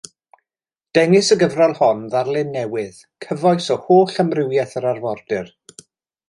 Dengys 0.97 1.27
y 1.35 1.35
gyfrol 1.43 1.75
hon 1.79 2.01
ddarlun 2.13 2.49
newydd, 2.55 3.03
cyfoes 3.27 3.69
o 3.77 3.79
holl 3.85 4.17
amrywiaeth 4.25 4.75
yr 4.83 4.89
arfordir. 4.95 5.55